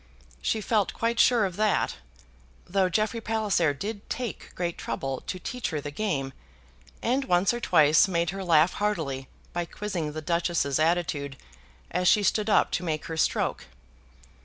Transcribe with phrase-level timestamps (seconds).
[0.41, 1.97] She felt quite sure of that;
[2.65, 6.33] though Jeffrey Palliser did take great trouble to teach her the game,
[7.03, 11.37] and once or twice made her laugh heartily by quizzing the Duchess's attitude
[11.91, 13.67] as she stood up to make her stroke.